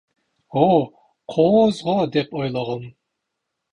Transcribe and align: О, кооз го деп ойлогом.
О, 0.61 0.63
кооз 1.35 1.75
го 1.89 1.95
деп 2.17 2.29
ойлогом. 2.41 2.83